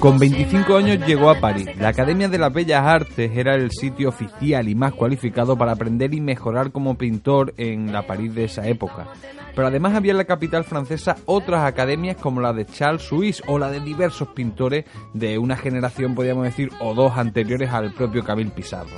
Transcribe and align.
Con 0.00 0.16
25 0.16 0.76
años 0.76 1.06
llegó 1.06 1.28
a 1.28 1.40
París. 1.40 1.68
La 1.76 1.88
Academia 1.88 2.28
de 2.28 2.38
las 2.38 2.52
Bellas 2.52 2.84
Artes 2.86 3.32
era 3.34 3.56
el 3.56 3.72
sitio 3.72 4.10
oficial 4.10 4.68
y 4.68 4.76
más 4.76 4.92
cualificado 4.92 5.58
para 5.58 5.72
aprender 5.72 6.14
y 6.14 6.20
mejorar 6.20 6.70
como 6.70 6.96
pintor 6.96 7.52
en 7.56 7.92
la 7.92 8.06
París 8.06 8.32
de 8.32 8.44
esa 8.44 8.66
época. 8.68 9.08
Pero 9.56 9.66
además 9.66 9.96
había 9.96 10.12
en 10.12 10.18
la 10.18 10.24
capital 10.24 10.62
francesa 10.62 11.16
otras 11.26 11.64
academias 11.64 12.16
como 12.16 12.40
la 12.40 12.52
de 12.52 12.64
Charles 12.64 13.02
Suisse 13.02 13.42
o 13.48 13.58
la 13.58 13.70
de 13.70 13.80
diversos 13.80 14.28
pintores 14.28 14.84
de 15.14 15.36
una 15.36 15.56
generación, 15.56 16.14
podríamos 16.14 16.44
decir, 16.44 16.70
o 16.80 16.94
dos 16.94 17.16
anteriores 17.16 17.70
al 17.70 17.92
propio 17.92 18.22
Camille 18.22 18.52
Pissarro. 18.52 18.96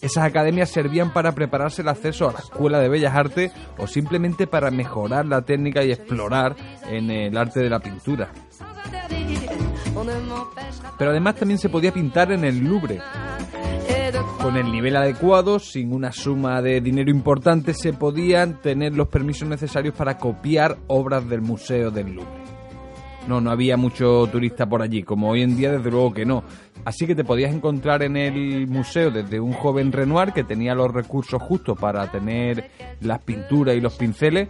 Esas 0.00 0.24
academias 0.24 0.68
servían 0.68 1.12
para 1.12 1.30
prepararse 1.30 1.82
el 1.82 1.88
acceso 1.88 2.28
a 2.28 2.32
la 2.32 2.40
Escuela 2.40 2.80
de 2.80 2.88
Bellas 2.88 3.14
Artes 3.14 3.52
o 3.78 3.86
simplemente 3.86 4.48
para 4.48 4.72
mejorar 4.72 5.26
la 5.26 5.42
técnica 5.42 5.84
y 5.84 5.92
explorar 5.92 6.56
en 6.90 7.08
el 7.08 7.36
arte 7.36 7.60
de 7.60 7.70
la 7.70 7.78
pintura. 7.78 8.32
Pero 10.98 11.10
además 11.10 11.36
también 11.36 11.58
se 11.58 11.68
podía 11.68 11.92
pintar 11.92 12.32
en 12.32 12.44
el 12.44 12.58
Louvre. 12.58 13.00
Con 14.40 14.56
el 14.56 14.72
nivel 14.72 14.96
adecuado, 14.96 15.58
sin 15.58 15.92
una 15.92 16.10
suma 16.10 16.60
de 16.62 16.80
dinero 16.80 17.10
importante, 17.10 17.74
se 17.74 17.92
podían 17.92 18.60
tener 18.60 18.94
los 18.94 19.08
permisos 19.08 19.48
necesarios 19.48 19.94
para 19.94 20.18
copiar 20.18 20.78
obras 20.88 21.28
del 21.28 21.42
Museo 21.42 21.90
del 21.90 22.14
Louvre. 22.14 22.42
No, 23.28 23.40
no 23.40 23.52
había 23.52 23.76
mucho 23.76 24.26
turista 24.26 24.68
por 24.68 24.82
allí, 24.82 25.04
como 25.04 25.30
hoy 25.30 25.42
en 25.42 25.56
día 25.56 25.70
desde 25.70 25.90
luego 25.90 26.12
que 26.12 26.24
no. 26.24 26.42
Así 26.84 27.06
que 27.06 27.14
te 27.14 27.24
podías 27.24 27.54
encontrar 27.54 28.02
en 28.02 28.16
el 28.16 28.66
museo 28.66 29.10
desde 29.10 29.38
un 29.38 29.52
joven 29.52 29.92
Renoir 29.92 30.32
que 30.32 30.42
tenía 30.42 30.74
los 30.74 30.92
recursos 30.92 31.40
justos 31.40 31.78
para 31.78 32.10
tener 32.10 32.70
las 33.00 33.20
pinturas 33.22 33.76
y 33.76 33.80
los 33.80 33.94
pinceles, 33.94 34.48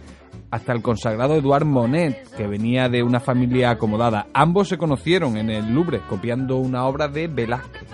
hasta 0.49 0.73
el 0.73 0.81
consagrado 0.81 1.35
Edouard 1.35 1.65
Monet, 1.65 2.27
que 2.35 2.47
venía 2.47 2.89
de 2.89 3.03
una 3.03 3.19
familia 3.19 3.71
acomodada. 3.71 4.27
Ambos 4.33 4.69
se 4.69 4.77
conocieron 4.77 5.37
en 5.37 5.49
el 5.51 5.73
Louvre, 5.73 6.01
copiando 6.09 6.57
una 6.57 6.85
obra 6.85 7.07
de 7.07 7.27
Velázquez. 7.27 7.87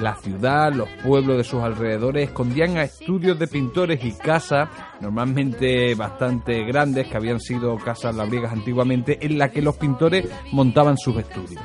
La 0.00 0.16
ciudad, 0.16 0.72
los 0.72 0.88
pueblos 1.04 1.36
de 1.36 1.44
sus 1.44 1.62
alrededores 1.62 2.28
escondían 2.28 2.76
a 2.78 2.84
estudios 2.84 3.38
de 3.38 3.46
pintores 3.46 4.02
y 4.04 4.12
casas, 4.12 4.68
normalmente 5.00 5.94
bastante 5.94 6.64
grandes, 6.64 7.06
que 7.06 7.16
habían 7.16 7.38
sido 7.38 7.76
casas 7.76 8.14
labriegas 8.14 8.52
antiguamente, 8.52 9.18
en 9.20 9.38
las 9.38 9.50
que 9.50 9.60
los 9.60 9.76
pintores 9.76 10.28
montaban 10.52 10.96
sus 10.96 11.16
estudios. 11.18 11.60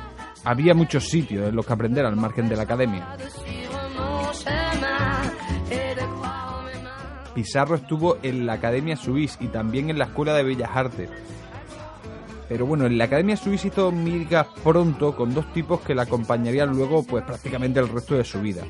Había 0.46 0.74
muchos 0.74 1.08
sitios 1.08 1.48
en 1.48 1.56
los 1.56 1.66
que 1.66 1.72
aprender 1.72 2.06
al 2.06 2.14
margen 2.14 2.48
de 2.48 2.54
la 2.54 2.62
academia. 2.62 3.16
Pizarro 7.34 7.74
estuvo 7.74 8.18
en 8.22 8.46
la 8.46 8.52
Academia 8.52 8.96
Suisse 8.96 9.38
y 9.40 9.48
también 9.48 9.90
en 9.90 9.98
la 9.98 10.04
Escuela 10.04 10.34
de 10.34 10.44
Bellas 10.44 10.70
Artes. 10.72 11.10
Pero 12.48 12.64
bueno, 12.64 12.86
en 12.86 12.96
la 12.96 13.06
Academia 13.06 13.36
Suisse 13.36 13.64
hizo 13.64 13.90
migas 13.90 14.46
pronto 14.62 15.16
con 15.16 15.34
dos 15.34 15.52
tipos 15.52 15.80
que 15.80 15.96
la 15.96 16.02
acompañarían 16.02 16.70
luego 16.76 17.02
pues 17.02 17.24
prácticamente 17.24 17.80
el 17.80 17.88
resto 17.88 18.14
de 18.14 18.22
su 18.22 18.40
vida. 18.40 18.62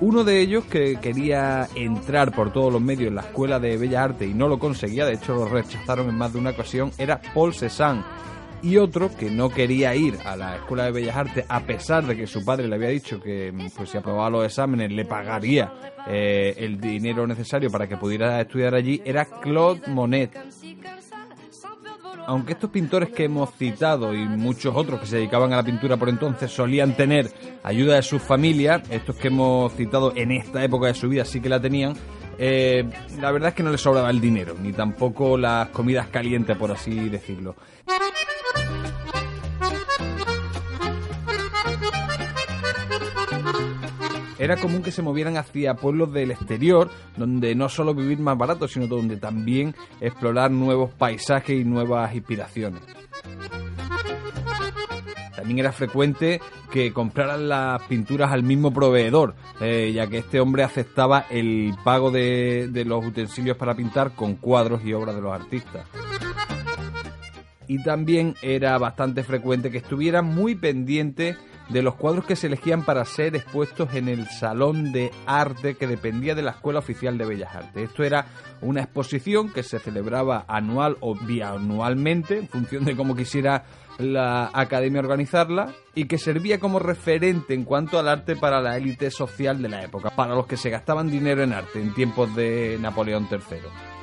Uno 0.00 0.24
de 0.24 0.40
ellos 0.40 0.64
que 0.64 0.98
quería 1.00 1.68
entrar 1.76 2.34
por 2.34 2.52
todos 2.52 2.72
los 2.72 2.82
medios 2.82 3.06
en 3.06 3.14
la 3.14 3.22
Escuela 3.22 3.60
de 3.60 3.76
Bellas 3.76 4.02
Artes 4.02 4.28
y 4.28 4.34
no 4.34 4.48
lo 4.48 4.58
conseguía, 4.58 5.06
de 5.06 5.14
hecho 5.14 5.36
lo 5.36 5.44
rechazaron 5.44 6.08
en 6.08 6.18
más 6.18 6.32
de 6.32 6.40
una 6.40 6.50
ocasión, 6.50 6.90
era 6.98 7.20
Paul 7.32 7.54
Cézanne. 7.54 8.02
Y 8.62 8.76
otro 8.76 9.10
que 9.16 9.30
no 9.30 9.48
quería 9.48 9.94
ir 9.94 10.18
a 10.24 10.36
la 10.36 10.56
Escuela 10.56 10.84
de 10.84 10.92
Bellas 10.92 11.16
Artes 11.16 11.44
a 11.48 11.60
pesar 11.60 12.06
de 12.06 12.16
que 12.16 12.26
su 12.26 12.44
padre 12.44 12.68
le 12.68 12.74
había 12.74 12.88
dicho 12.88 13.20
que 13.20 13.52
pues, 13.76 13.88
si 13.88 13.96
aprobaba 13.96 14.28
los 14.28 14.44
exámenes 14.44 14.92
le 14.92 15.04
pagaría 15.06 15.72
eh, 16.06 16.54
el 16.58 16.78
dinero 16.78 17.26
necesario 17.26 17.70
para 17.70 17.88
que 17.88 17.96
pudiera 17.96 18.40
estudiar 18.40 18.74
allí, 18.74 19.00
era 19.04 19.24
Claude 19.24 19.82
Monet 19.86 20.36
aunque 22.30 22.52
estos 22.52 22.70
pintores 22.70 23.10
que 23.10 23.24
hemos 23.24 23.52
citado 23.56 24.14
y 24.14 24.24
muchos 24.24 24.72
otros 24.76 25.00
que 25.00 25.06
se 25.06 25.16
dedicaban 25.16 25.52
a 25.52 25.56
la 25.56 25.62
pintura 25.64 25.96
por 25.96 26.08
entonces 26.08 26.50
solían 26.50 26.96
tener 26.96 27.28
ayuda 27.64 27.96
de 27.96 28.02
sus 28.02 28.22
familias, 28.22 28.82
estos 28.88 29.16
que 29.16 29.28
hemos 29.28 29.72
citado 29.74 30.12
en 30.14 30.30
esta 30.30 30.62
época 30.62 30.86
de 30.86 30.94
su 30.94 31.08
vida 31.08 31.24
sí 31.24 31.40
que 31.40 31.48
la 31.48 31.60
tenían, 31.60 31.94
eh, 32.38 32.88
la 33.20 33.32
verdad 33.32 33.48
es 33.48 33.54
que 33.54 33.62
no 33.62 33.70
les 33.70 33.80
sobraba 33.80 34.08
el 34.10 34.20
dinero, 34.20 34.54
ni 34.62 34.72
tampoco 34.72 35.36
las 35.36 35.70
comidas 35.70 36.06
calientes, 36.06 36.56
por 36.56 36.70
así 36.70 37.08
decirlo. 37.08 37.56
Era 44.40 44.56
común 44.56 44.82
que 44.82 44.90
se 44.90 45.02
movieran 45.02 45.36
hacia 45.36 45.74
pueblos 45.74 46.12
del 46.12 46.30
exterior, 46.30 46.90
donde 47.16 47.54
no 47.54 47.68
solo 47.68 47.94
vivir 47.94 48.18
más 48.18 48.38
barato, 48.38 48.66
sino 48.66 48.86
donde 48.86 49.18
también 49.18 49.74
explorar 50.00 50.50
nuevos 50.50 50.92
paisajes 50.94 51.60
y 51.60 51.64
nuevas 51.64 52.14
inspiraciones. 52.14 52.80
También 55.36 55.58
era 55.58 55.72
frecuente 55.72 56.40
que 56.70 56.92
compraran 56.92 57.48
las 57.48 57.82
pinturas 57.82 58.32
al 58.32 58.42
mismo 58.42 58.72
proveedor, 58.72 59.34
eh, 59.60 59.92
ya 59.94 60.06
que 60.06 60.18
este 60.18 60.40
hombre 60.40 60.62
aceptaba 60.62 61.26
el 61.30 61.74
pago 61.84 62.10
de, 62.10 62.68
de 62.72 62.84
los 62.86 63.04
utensilios 63.04 63.58
para 63.58 63.74
pintar 63.74 64.12
con 64.14 64.36
cuadros 64.36 64.82
y 64.84 64.94
obras 64.94 65.14
de 65.14 65.22
los 65.22 65.32
artistas 65.32 65.86
y 67.70 67.80
también 67.84 68.34
era 68.42 68.76
bastante 68.78 69.22
frecuente 69.22 69.70
que 69.70 69.78
estuvieran 69.78 70.24
muy 70.24 70.56
pendientes 70.56 71.36
de 71.72 71.82
los 71.82 71.94
cuadros 71.94 72.24
que 72.26 72.36
se 72.36 72.48
elegían 72.48 72.84
para 72.84 73.04
ser 73.04 73.36
expuestos 73.36 73.94
en 73.94 74.08
el 74.08 74.26
Salón 74.26 74.92
de 74.92 75.10
Arte 75.26 75.76
que 75.76 75.86
dependía 75.86 76.34
de 76.34 76.42
la 76.42 76.52
Escuela 76.52 76.80
Oficial 76.80 77.16
de 77.16 77.26
Bellas 77.26 77.54
Artes. 77.54 77.90
Esto 77.90 78.02
era 78.02 78.26
una 78.60 78.82
exposición 78.82 79.52
que 79.52 79.62
se 79.62 79.78
celebraba 79.78 80.44
anual 80.48 80.96
o 81.00 81.14
bianualmente, 81.14 82.38
en 82.38 82.48
función 82.48 82.84
de 82.84 82.96
cómo 82.96 83.14
quisiera 83.14 83.64
la 83.98 84.50
academia 84.52 85.00
organizarla, 85.00 85.72
y 85.94 86.06
que 86.06 86.18
servía 86.18 86.58
como 86.58 86.78
referente 86.78 87.54
en 87.54 87.64
cuanto 87.64 87.98
al 87.98 88.08
arte 88.08 88.34
para 88.34 88.60
la 88.60 88.76
élite 88.76 89.10
social 89.10 89.62
de 89.62 89.68
la 89.68 89.82
época, 89.84 90.10
para 90.10 90.34
los 90.34 90.46
que 90.46 90.56
se 90.56 90.70
gastaban 90.70 91.10
dinero 91.10 91.42
en 91.42 91.52
arte 91.52 91.80
en 91.80 91.94
tiempos 91.94 92.34
de 92.34 92.78
Napoleón 92.80 93.28
III. 93.30 93.99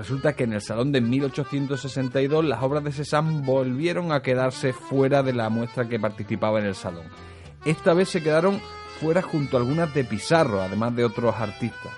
Resulta 0.00 0.32
que 0.32 0.44
en 0.44 0.54
el 0.54 0.62
Salón 0.62 0.92
de 0.92 1.02
1862 1.02 2.46
las 2.46 2.62
obras 2.62 2.82
de 2.82 2.90
Cézanne 2.90 3.42
volvieron 3.44 4.12
a 4.12 4.22
quedarse 4.22 4.72
fuera 4.72 5.22
de 5.22 5.34
la 5.34 5.50
muestra 5.50 5.90
que 5.90 6.00
participaba 6.00 6.58
en 6.58 6.64
el 6.64 6.74
Salón. 6.74 7.04
Esta 7.66 7.92
vez 7.92 8.08
se 8.08 8.22
quedaron 8.22 8.62
fuera 8.98 9.20
junto 9.20 9.58
a 9.58 9.60
algunas 9.60 9.92
de 9.92 10.04
Pizarro, 10.04 10.62
además 10.62 10.96
de 10.96 11.04
otros 11.04 11.34
artistas. 11.34 11.92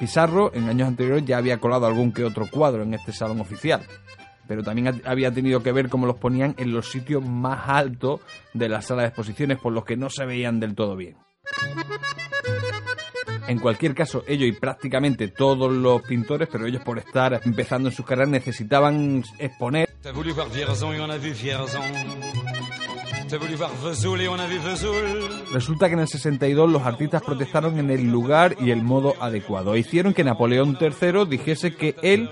Pizarro 0.00 0.52
en 0.54 0.68
años 0.68 0.88
anteriores 0.88 1.24
ya 1.24 1.38
había 1.38 1.58
colado 1.58 1.86
algún 1.86 2.12
que 2.12 2.24
otro 2.24 2.48
cuadro 2.50 2.82
en 2.82 2.94
este 2.94 3.12
salón 3.12 3.40
oficial, 3.40 3.80
pero 4.48 4.64
también 4.64 5.00
había 5.04 5.30
tenido 5.30 5.62
que 5.62 5.70
ver 5.70 5.88
cómo 5.88 6.08
los 6.08 6.16
ponían 6.16 6.56
en 6.58 6.72
los 6.72 6.90
sitios 6.90 7.24
más 7.24 7.68
altos 7.68 8.22
de 8.54 8.68
la 8.68 8.82
sala 8.82 9.02
de 9.02 9.08
exposiciones, 9.08 9.60
por 9.60 9.72
los 9.72 9.84
que 9.84 9.96
no 9.96 10.10
se 10.10 10.26
veían 10.26 10.58
del 10.58 10.74
todo 10.74 10.96
bien. 10.96 11.16
En 13.48 13.58
cualquier 13.58 13.94
caso, 13.94 14.24
ellos 14.26 14.48
y 14.48 14.52
prácticamente 14.52 15.28
todos 15.28 15.72
los 15.72 16.02
pintores, 16.02 16.48
pero 16.50 16.66
ellos 16.66 16.82
por 16.82 16.98
estar 16.98 17.40
empezando 17.44 17.88
en 17.88 17.94
sus 17.94 18.04
carreras 18.04 18.30
necesitaban 18.30 19.22
exponer. 19.38 19.88
Resulta 25.52 25.88
que 25.88 25.94
en 25.94 26.00
el 26.00 26.08
62 26.08 26.70
los 26.70 26.82
artistas 26.82 27.22
protestaron 27.22 27.78
en 27.78 27.90
el 27.90 28.10
lugar 28.10 28.56
y 28.60 28.70
el 28.70 28.82
modo 28.82 29.14
adecuado. 29.20 29.76
Hicieron 29.76 30.14
que 30.14 30.24
Napoleón 30.24 30.78
III 30.80 31.24
dijese 31.28 31.74
que 31.74 31.96
él 32.02 32.30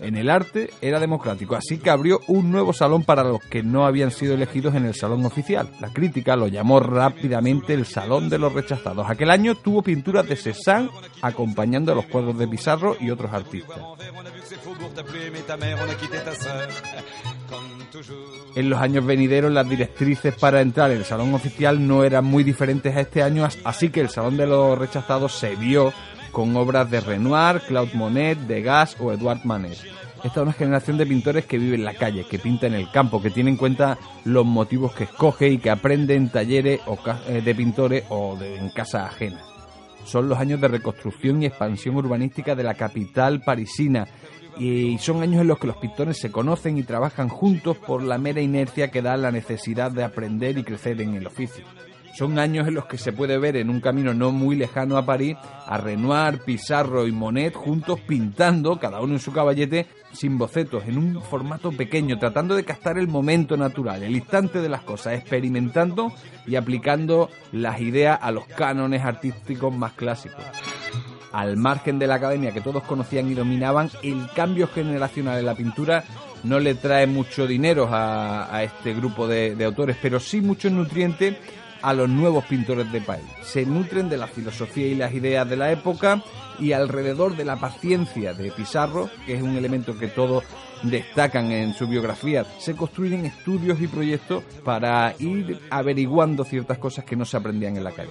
en 0.00 0.16
el 0.16 0.30
arte 0.30 0.70
era 0.80 1.00
democrático, 1.00 1.56
así 1.56 1.78
que 1.78 1.90
abrió 1.90 2.20
un 2.28 2.50
nuevo 2.50 2.72
salón 2.72 3.04
para 3.04 3.24
los 3.24 3.40
que 3.42 3.62
no 3.62 3.86
habían 3.86 4.10
sido 4.10 4.34
elegidos 4.34 4.74
en 4.74 4.86
el 4.86 4.94
salón 4.94 5.24
oficial. 5.24 5.70
La 5.80 5.92
crítica 5.92 6.36
lo 6.36 6.48
llamó 6.48 6.80
rápidamente 6.80 7.74
el 7.74 7.86
Salón 7.86 8.28
de 8.28 8.38
los 8.38 8.52
Rechazados. 8.52 9.08
Aquel 9.08 9.30
año 9.30 9.54
tuvo 9.54 9.82
pinturas 9.82 10.28
de 10.28 10.36
Cézanne 10.36 10.90
acompañando 11.22 11.92
a 11.92 11.94
los 11.94 12.06
cuadros 12.06 12.38
de 12.38 12.48
Pizarro 12.48 12.96
y 13.00 13.10
otros 13.10 13.32
artistas. 13.32 13.78
En 18.54 18.70
los 18.70 18.80
años 18.80 19.06
venideros 19.06 19.52
las 19.52 19.68
directrices 19.68 20.34
para 20.34 20.60
entrar 20.60 20.90
en 20.90 20.98
el 20.98 21.04
salón 21.04 21.34
oficial 21.34 21.86
no 21.86 22.04
eran 22.04 22.24
muy 22.24 22.44
diferentes 22.44 22.94
a 22.94 23.00
este 23.00 23.22
año, 23.22 23.48
así 23.64 23.90
que 23.90 24.00
el 24.00 24.08
Salón 24.08 24.36
de 24.36 24.46
los 24.46 24.78
Rechazados 24.78 25.32
se 25.32 25.56
vio 25.56 25.92
con 26.36 26.54
obras 26.54 26.90
de 26.90 27.00
Renoir, 27.00 27.62
Claude 27.66 27.94
Monet, 27.94 28.38
Degas 28.40 28.98
o 29.00 29.10
Edouard 29.10 29.46
Manet. 29.46 29.78
Esta 30.22 30.28
es 30.28 30.36
una 30.36 30.52
generación 30.52 30.98
de 30.98 31.06
pintores 31.06 31.46
que 31.46 31.56
vive 31.56 31.76
en 31.76 31.84
la 31.86 31.94
calle, 31.94 32.26
que 32.28 32.38
pinta 32.38 32.66
en 32.66 32.74
el 32.74 32.90
campo, 32.90 33.22
que 33.22 33.30
tiene 33.30 33.48
en 33.48 33.56
cuenta 33.56 33.96
los 34.26 34.44
motivos 34.44 34.92
que 34.92 35.04
escoge 35.04 35.48
y 35.48 35.56
que 35.56 35.70
aprende 35.70 36.14
en 36.14 36.28
talleres 36.28 36.82
eh, 37.28 37.40
de 37.40 37.54
pintores 37.54 38.04
o 38.10 38.36
en 38.38 38.68
casa 38.68 39.06
ajena. 39.06 39.40
Son 40.04 40.28
los 40.28 40.38
años 40.38 40.60
de 40.60 40.68
reconstrucción 40.68 41.42
y 41.42 41.46
expansión 41.46 41.96
urbanística 41.96 42.54
de 42.54 42.64
la 42.64 42.74
capital 42.74 43.40
parisina 43.40 44.06
y 44.58 44.98
son 44.98 45.22
años 45.22 45.40
en 45.40 45.48
los 45.48 45.58
que 45.58 45.68
los 45.68 45.78
pintores 45.78 46.18
se 46.18 46.30
conocen 46.30 46.76
y 46.76 46.82
trabajan 46.82 47.30
juntos 47.30 47.78
por 47.78 48.02
la 48.02 48.18
mera 48.18 48.42
inercia 48.42 48.90
que 48.90 49.00
da 49.00 49.16
la 49.16 49.32
necesidad 49.32 49.90
de 49.90 50.04
aprender 50.04 50.58
y 50.58 50.64
crecer 50.64 51.00
en 51.00 51.14
el 51.14 51.26
oficio. 51.26 51.64
Son 52.16 52.38
años 52.38 52.66
en 52.66 52.72
los 52.72 52.86
que 52.86 52.96
se 52.96 53.12
puede 53.12 53.36
ver 53.36 53.56
en 53.56 53.68
un 53.68 53.82
camino 53.82 54.14
no 54.14 54.32
muy 54.32 54.56
lejano 54.56 54.96
a 54.96 55.04
París 55.04 55.36
a 55.66 55.76
Renoir, 55.76 56.40
Pizarro 56.46 57.06
y 57.06 57.12
Monet 57.12 57.52
juntos 57.52 58.00
pintando, 58.00 58.78
cada 58.78 59.02
uno 59.02 59.12
en 59.12 59.20
su 59.20 59.34
caballete, 59.34 59.86
sin 60.12 60.38
bocetos, 60.38 60.84
en 60.86 60.96
un 60.96 61.20
formato 61.20 61.72
pequeño, 61.72 62.18
tratando 62.18 62.56
de 62.56 62.64
captar 62.64 62.96
el 62.96 63.06
momento 63.06 63.58
natural, 63.58 64.02
el 64.02 64.16
instante 64.16 64.62
de 64.62 64.68
las 64.70 64.80
cosas, 64.80 65.12
experimentando 65.12 66.10
y 66.46 66.56
aplicando 66.56 67.28
las 67.52 67.82
ideas 67.82 68.18
a 68.22 68.30
los 68.30 68.46
cánones 68.46 69.04
artísticos 69.04 69.76
más 69.76 69.92
clásicos. 69.92 70.42
Al 71.32 71.58
margen 71.58 71.98
de 71.98 72.06
la 72.06 72.14
academia 72.14 72.52
que 72.52 72.62
todos 72.62 72.82
conocían 72.84 73.30
y 73.30 73.34
dominaban, 73.34 73.90
el 74.02 74.26
cambio 74.34 74.68
generacional 74.68 75.38
en 75.38 75.44
la 75.44 75.54
pintura 75.54 76.02
no 76.44 76.60
le 76.60 76.76
trae 76.76 77.06
mucho 77.06 77.46
dinero 77.46 77.90
a, 77.92 78.62
este 78.62 78.94
grupo 78.94 79.28
de, 79.28 79.54
de, 79.54 79.64
autores, 79.66 79.98
pero 80.00 80.18
sí 80.18 80.40
mucho 80.40 80.70
nutriente 80.70 81.36
a 81.82 81.92
los 81.94 82.08
nuevos 82.08 82.44
pintores 82.44 82.90
de 82.92 83.00
país. 83.00 83.24
Se 83.42 83.66
nutren 83.66 84.08
de 84.08 84.16
la 84.16 84.26
filosofía 84.26 84.86
y 84.86 84.94
las 84.94 85.12
ideas 85.14 85.48
de 85.48 85.56
la 85.56 85.70
época 85.72 86.22
y 86.58 86.72
alrededor 86.72 87.36
de 87.36 87.44
la 87.44 87.56
paciencia 87.56 88.32
de 88.32 88.50
Pizarro, 88.50 89.10
que 89.26 89.34
es 89.34 89.42
un 89.42 89.56
elemento 89.56 89.98
que 89.98 90.08
todos 90.08 90.44
destacan 90.82 91.52
en 91.52 91.74
su 91.74 91.86
biografía, 91.86 92.44
se 92.58 92.74
construyen 92.74 93.24
estudios 93.24 93.80
y 93.80 93.86
proyectos 93.86 94.44
para 94.64 95.14
ir 95.18 95.60
averiguando 95.70 96.44
ciertas 96.44 96.78
cosas 96.78 97.04
que 97.04 97.16
no 97.16 97.24
se 97.24 97.36
aprendían 97.36 97.76
en 97.76 97.84
la 97.84 97.92
calle 97.92 98.10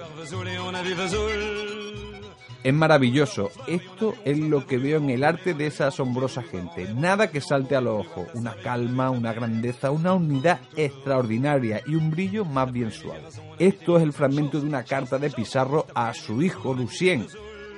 es 2.65 2.73
maravilloso. 2.73 3.51
Esto 3.67 4.15
es 4.25 4.39
lo 4.39 4.65
que 4.65 4.79
veo 4.79 4.97
en 4.97 5.11
el 5.11 5.23
arte 5.23 5.53
de 5.53 5.67
esa 5.67 5.85
asombrosa 5.85 6.41
gente. 6.41 6.91
Nada 6.95 7.29
que 7.29 7.39
salte 7.39 7.75
a 7.75 7.81
los 7.81 8.07
ojos. 8.07 8.27
Una 8.33 8.55
calma, 8.55 9.11
una 9.11 9.33
grandeza, 9.33 9.91
una 9.91 10.13
unidad 10.13 10.59
extraordinaria 10.75 11.83
y 11.85 11.93
un 11.93 12.09
brillo 12.09 12.43
más 12.43 12.71
bien 12.71 12.89
suave. 12.89 13.21
Esto 13.59 13.97
es 13.97 14.03
el 14.03 14.13
fragmento 14.13 14.59
de 14.59 14.65
una 14.65 14.83
carta 14.83 15.19
de 15.19 15.29
Pizarro 15.29 15.85
a 15.93 16.11
su 16.15 16.41
hijo 16.41 16.73
Lucien, 16.73 17.27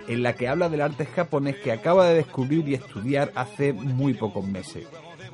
en 0.07 0.23
la 0.23 0.35
que 0.35 0.47
habla 0.47 0.69
del 0.69 0.79
arte 0.79 1.05
japonés 1.05 1.57
que 1.57 1.73
acaba 1.73 2.07
de 2.07 2.15
descubrir 2.15 2.65
y 2.69 2.75
estudiar 2.75 3.33
hace 3.35 3.73
muy 3.73 4.13
pocos 4.13 4.47
meses. 4.47 4.87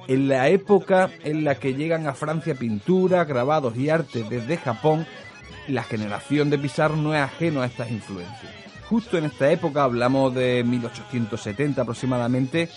En 0.07 0.29
la 0.29 0.49
época 0.49 1.11
en 1.23 1.43
la 1.43 1.59
que 1.59 1.75
llegan 1.75 2.07
a 2.07 2.15
Francia 2.15 2.55
pintura, 2.55 3.23
grabados 3.25 3.77
y 3.77 3.91
arte 3.91 4.25
desde 4.27 4.57
Japón, 4.57 5.05
la 5.67 5.83
generación 5.83 6.49
de 6.49 6.57
Pizarro 6.57 6.95
no 6.95 7.13
es 7.13 7.21
ajeno 7.21 7.61
a 7.61 7.67
estas 7.67 7.91
influencias 7.91 8.63
justo 8.93 9.17
en 9.17 9.25
esta 9.25 9.51
época, 9.51 9.85
hablamos 9.85 10.35
de 10.35 10.63
1870 10.63 11.81
aproximadamente, 11.81 12.69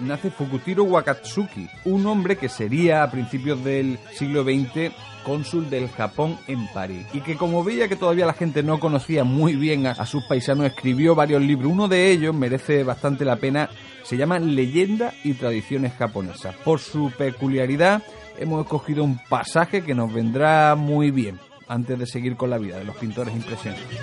nace 0.00 0.28
Fukutiro 0.28 0.82
Wakatsuki, 0.82 1.68
un 1.84 2.04
hombre 2.08 2.36
que 2.36 2.48
sería 2.48 3.04
a 3.04 3.10
principios 3.12 3.62
del 3.62 3.96
siglo 4.12 4.42
XX 4.42 4.92
cónsul 5.24 5.70
del 5.70 5.88
Japón 5.88 6.36
en 6.48 6.66
París 6.74 7.06
y 7.12 7.20
que 7.20 7.36
como 7.36 7.62
veía 7.62 7.86
que 7.86 7.94
todavía 7.94 8.26
la 8.26 8.32
gente 8.32 8.64
no 8.64 8.80
conocía 8.80 9.22
muy 9.22 9.54
bien 9.54 9.86
a, 9.86 10.04
sus 10.04 10.24
paisanos 10.24 10.66
escribió 10.66 11.14
varios 11.14 11.42
libros. 11.42 11.70
Uno 11.70 11.86
de 11.86 12.10
ellos 12.10 12.34
merece 12.34 12.82
bastante 12.82 13.24
la 13.24 13.36
pena, 13.36 13.70
se 14.02 14.16
llama 14.16 14.40
Leyenda 14.40 15.14
y 15.22 15.34
Tradiciones 15.34 15.92
Japonesas. 15.92 16.56
Por 16.64 16.80
su 16.80 17.12
peculiaridad 17.16 18.02
hemos 18.36 18.64
escogido 18.64 19.04
un 19.04 19.20
pasaje 19.28 19.82
que 19.82 19.94
nos 19.94 20.12
vendrá 20.12 20.74
muy 20.74 21.12
bien 21.12 21.38
antes 21.68 21.98
de 21.98 22.06
seguir 22.06 22.36
con 22.36 22.50
la 22.50 22.58
vida 22.58 22.78
de 22.78 22.84
los 22.84 22.96
pintores 22.96 23.34
impresionantes. 23.34 23.98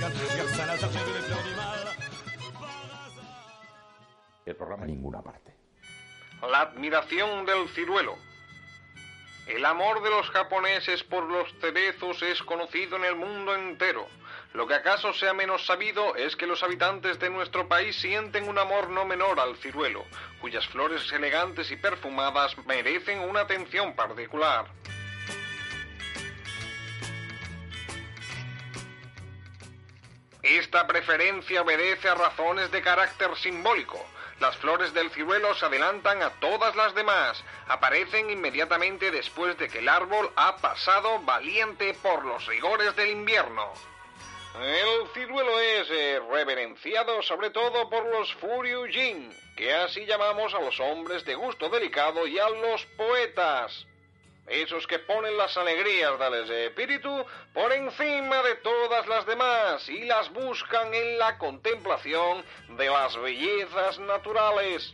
El 4.46 4.56
programa 4.56 4.86
ninguna 4.86 5.22
parte. 5.22 5.56
La 6.50 6.62
admiración 6.62 7.46
del 7.46 7.70
ciruelo. 7.70 8.16
El 9.48 9.66
amor 9.66 10.02
de 10.02 10.10
los 10.10 10.30
japoneses 10.30 11.04
por 11.04 11.26
los 11.26 11.54
cerezos 11.60 12.22
es 12.22 12.42
conocido 12.44 12.96
en 12.96 13.06
el 13.06 13.16
mundo 13.16 13.54
entero. 13.56 14.08
Lo 14.54 14.68
que 14.68 14.76
acaso 14.76 15.14
sea 15.14 15.34
menos 15.34 15.66
sabido 15.66 16.16
es 16.16 16.36
que 16.36 16.48
los 16.48 16.64
habitantes 16.64 17.20
de 17.20 17.30
nuestro 17.30 17.68
país 17.68 17.96
sienten 17.96 18.48
un 18.48 18.58
amor 18.60 18.90
no 18.90 19.04
menor 19.04 19.40
al 19.40 19.58
ciruelo, 19.58 20.06
cuyas 20.40 20.68
flores 20.68 21.12
elegantes 21.12 21.72
y 21.72 21.76
perfumadas 21.76 22.56
merecen 22.66 23.20
una 23.20 23.42
atención 23.42 23.96
particular. 23.96 24.68
Esta 30.58 30.86
preferencia 30.86 31.64
obedece 31.64 32.08
a 32.10 32.14
razones 32.14 32.70
de 32.70 32.84
carácter 32.84 33.36
simbólico. 33.38 34.06
Las 34.40 34.56
flores 34.58 34.94
del 34.94 35.10
ciruelo 35.10 35.56
se 35.56 35.66
adelantan 35.66 36.22
a 36.22 36.30
todas 36.40 36.76
las 36.76 36.94
demás. 36.94 37.44
Aparecen 37.68 38.30
inmediatamente 38.30 39.10
después 39.10 39.58
de 39.58 39.68
que 39.68 39.80
el 39.80 39.90
árbol 39.90 40.32
ha 40.36 40.58
pasado 40.58 41.20
valiente 41.22 41.96
por 41.96 42.24
los 42.24 42.46
rigores 42.46 42.96
del 42.96 43.10
invierno. 43.10 43.74
El 44.62 45.08
ciruelo 45.16 45.60
es 45.60 45.88
eh, 45.90 46.22
reverenciado 46.32 47.24
sobre 47.24 47.50
todo 47.50 47.90
por 47.90 48.06
los 48.06 48.32
Furyujin, 48.36 49.36
que 49.58 49.74
así 49.74 50.06
llamamos 50.06 50.54
a 50.54 50.60
los 50.60 50.80
hombres 50.80 51.26
de 51.26 51.34
gusto 51.34 51.68
delicado 51.70 52.28
y 52.28 52.38
a 52.38 52.48
los 52.50 52.86
poetas 52.96 53.88
esos 54.48 54.86
que 54.88 55.00
ponen 55.00 55.38
las 55.38 55.56
alegrías 55.58 56.20
del 56.20 56.52
espíritu 56.52 57.26
por 57.54 57.72
encima 57.72 58.44
de 58.44 58.56
todas 58.56 59.08
las 59.08 59.26
demás 59.26 59.88
y 59.88 60.04
las 60.06 60.32
buscan 60.34 60.94
en 60.94 61.18
la 61.18 61.38
contemplación 61.38 62.44
de 62.70 62.90
las 62.90 63.16
bellezas 63.18 64.00
naturales. 64.00 64.94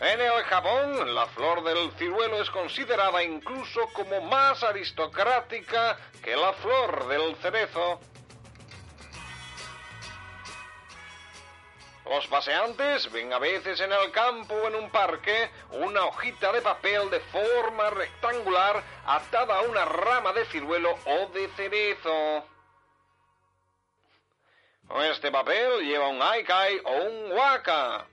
En 0.00 0.20
el 0.20 0.44
Japón, 0.44 1.12
la 1.12 1.26
flor 1.26 1.64
del 1.64 1.90
ciruelo 1.98 2.40
es 2.40 2.48
considerada 2.50 3.22
incluso 3.22 3.88
como 3.92 4.20
más 4.20 4.62
aristocrática 4.62 5.98
que 6.22 6.36
la 6.36 6.52
flor 6.52 7.08
del 7.08 7.34
cerezo. 7.36 8.00
Los 12.08 12.26
paseantes 12.26 13.12
ven 13.12 13.32
a 13.34 13.38
veces 13.38 13.80
en 13.80 13.92
el 13.92 14.10
campo 14.12 14.54
o 14.54 14.68
en 14.68 14.76
un 14.76 14.90
parque 14.90 15.50
una 15.72 16.06
hojita 16.06 16.52
de 16.52 16.62
papel 16.62 17.10
de 17.10 17.20
forma 17.20 17.90
rectangular 17.90 18.82
atada 19.04 19.58
a 19.58 19.62
una 19.62 19.84
rama 19.84 20.32
de 20.32 20.46
ciruelo 20.46 20.94
o 21.04 21.26
de 21.34 21.48
cerezo. 21.48 22.44
Este 25.10 25.30
papel 25.30 25.82
lleva 25.84 26.08
un 26.08 26.22
aikai 26.22 26.80
o 26.82 26.92
un 26.92 27.32
waka. 27.32 28.06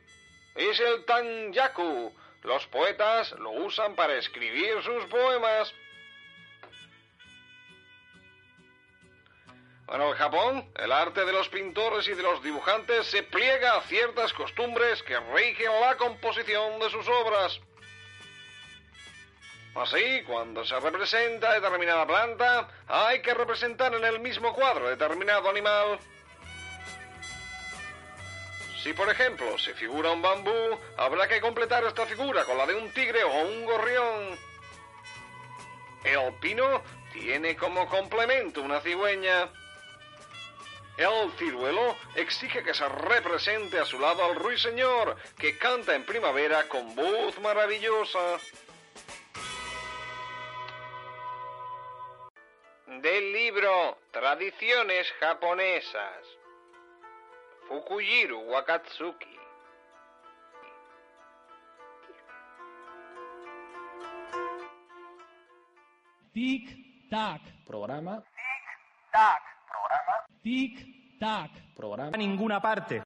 Es 0.55 0.77
el 0.81 1.05
tanyaku. 1.05 2.13
Los 2.43 2.67
poetas 2.67 3.31
lo 3.39 3.51
usan 3.51 3.95
para 3.95 4.15
escribir 4.17 4.83
sus 4.83 5.05
poemas. 5.05 5.73
En 9.87 10.01
el 10.01 10.15
Japón, 10.15 10.71
el 10.75 10.91
arte 10.91 11.25
de 11.25 11.31
los 11.31 11.47
pintores 11.49 12.07
y 12.07 12.13
de 12.13 12.23
los 12.23 12.41
dibujantes 12.41 13.05
se 13.07 13.21
pliega 13.23 13.75
a 13.75 13.81
ciertas 13.81 14.33
costumbres 14.33 15.03
que 15.03 15.19
rigen 15.19 15.79
la 15.79 15.95
composición 15.95 16.79
de 16.79 16.89
sus 16.89 17.07
obras. 17.07 17.59
Así, 19.75 20.23
cuando 20.25 20.65
se 20.65 20.79
representa 20.79 21.53
determinada 21.53 22.07
planta, 22.07 22.67
hay 22.87 23.21
que 23.21 23.33
representar 23.33 23.93
en 23.93 24.05
el 24.05 24.19
mismo 24.19 24.53
cuadro 24.53 24.89
determinado 24.89 25.49
animal. 25.49 25.99
Si, 28.81 28.93
por 28.93 29.09
ejemplo, 29.09 29.57
se 29.57 29.73
figura 29.73 30.11
un 30.11 30.21
bambú, 30.21 30.79
habrá 30.97 31.27
que 31.27 31.41
completar 31.41 31.83
esta 31.83 32.05
figura 32.05 32.45
con 32.45 32.57
la 32.57 32.65
de 32.65 32.75
un 32.75 32.91
tigre 32.91 33.23
o 33.23 33.41
un 33.41 33.65
gorrión. 33.65 34.39
El 36.03 36.33
pino 36.35 36.83
tiene 37.11 37.55
como 37.55 37.87
complemento 37.87 38.61
una 38.61 38.79
cigüeña. 38.79 39.49
El 40.97 41.29
ciruelo 41.37 41.97
exige 42.15 42.63
que 42.63 42.73
se 42.73 42.87
represente 42.87 43.79
a 43.79 43.85
su 43.85 43.99
lado 43.99 44.23
al 44.23 44.35
ruiseñor, 44.35 45.17
que 45.37 45.57
canta 45.57 45.93
en 45.93 46.05
primavera 46.05 46.69
con 46.69 46.95
voz 46.95 47.37
maravillosa. 47.41 48.37
Del 52.87 53.33
libro 53.33 53.97
Tradiciones 54.11 55.11
japonesas. 55.19 56.25
Fukujiro 57.67 58.39
Wakatsuki. 58.39 59.39
Tic 66.33 67.09
Tac. 67.09 67.41
Programa. 67.65 68.21
Tic 68.21 69.11
Tac. 69.11 69.41
Programa. 69.67 70.24
Tic 70.45 71.17
Tac. 71.17 71.49
Programa. 71.73 72.11
A 72.13 72.17
ninguna 72.17 72.59
parte. 72.59 73.01